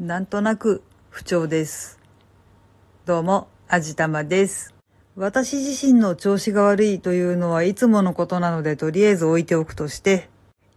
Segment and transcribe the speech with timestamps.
[0.00, 1.98] なんとなく不調です。
[3.04, 4.72] どうも、あじたまです。
[5.16, 10.28] 私自身の調子が悪いというのはいつものことなのでとりあえず置いておくとして、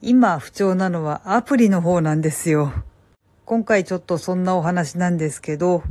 [0.00, 2.72] 今不調なのはアプリの方なんですよ。
[3.44, 5.82] 今回ちょっとそんなお話なんですけど、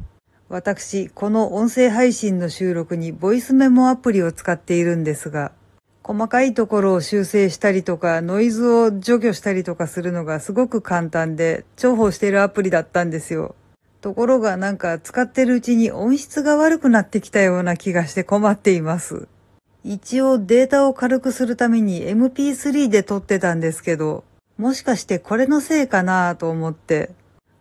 [0.47, 5.51] 私、この音声配信の収録にボイスメモアプリを使っているんですが、
[6.09, 13.53] 細かいところを修正したりとか、ノイズを除去したりとかするのがすごく簡単で、重宝しているアプリだったんですよ。
[14.01, 19.27] ところがなんか使ってるうちに音質が悪くなってきたような気がして困っています。
[19.83, 24.23] 一応データを軽くするために MP3 で撮ってたんですけど、
[24.57, 27.11] もしかしてこれのせいかなと思って、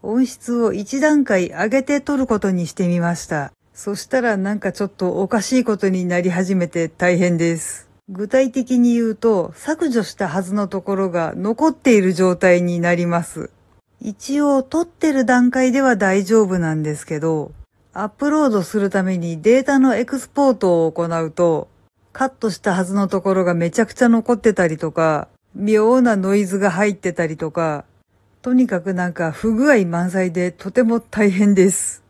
[0.02, 3.52] 音質を一段階上げて撮ることにしてみました。
[3.74, 7.87] そしたらなんかちょっとおかしいことになり始めて大変です。
[8.10, 13.50] 具体的に言うと、削除したはずのところが残っている状態になります。
[14.00, 17.52] 一応撮ってる段階では大丈夫なんですけど、
[17.92, 21.68] アップロードするためにデータのエクスポートを行うと、
[22.12, 27.84] カットしたはずのところがめちゃくちゃ残ってたりとか、妙なノイズが入ってたりとか、
[28.40, 32.02] とにかくなんか不具合満載でとても大変です。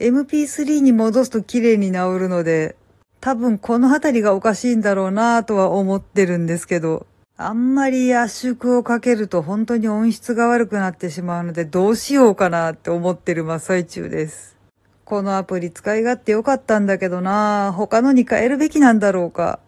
[0.00, 2.74] MP3 に戻すと綺麗に治るので、
[3.20, 14.56] 多分この辺りがおかしいんだろうなぁとは思ってるんですけど、あんまり圧縮をかけると本当に音質が悪くなってしまうのでどうしようかなって思ってる真っ最中です。
[15.04, 19.60] このアプリ使い勝手良かったんだけどなぁ他のに変えるべきなんだろうか。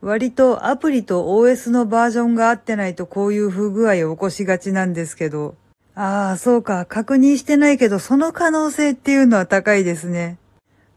[0.00, 5.54] 割とアプリと OS のバージョンが合ってないとこういう不具合を起こしがちなんですけど、
[5.94, 10.38] ああ、そうか、確認してないけどその可能性っていうのは高いですね。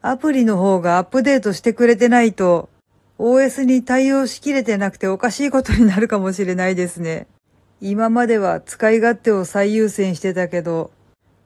[0.02, 2.70] アプリの方がアップデートしてくれてないと、
[3.18, 7.28] OS に対応しきれてなくておかしいことになるかもしれないですね。
[7.82, 10.92] 今までは使い勝手を最優先してたけど、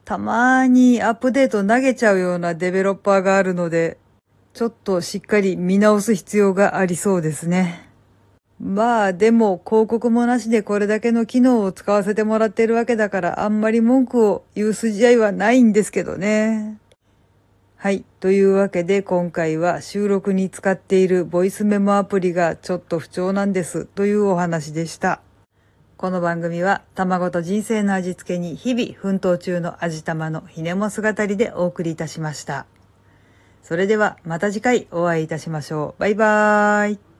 [0.04, 3.98] たまーにアップデート投げちゃうようなデベロッパーがあるので、
[4.52, 7.88] ちょっとしっかり見直す必要がありそうですね。
[8.60, 16.78] まあでも広告もなしでこれだけの機能を使わせてもらってるわけだからあんまり文句を言う筋合いはないんですけどね。
[17.84, 18.02] はい。
[18.18, 25.20] というわけで今回は収録に使っているボイスメモアプリがちょっと不調なんですというお話でした。
[25.98, 32.64] この番組は卵と人生の味付けに日々奮闘中の味玉のひねも姿りでお送りいたしました。
[33.62, 36.00] それではまた次回お会いいたしましょう。
[36.00, 37.13] バイバーイ。